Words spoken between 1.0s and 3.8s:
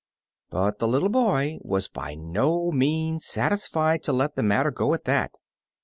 boy was by no means satis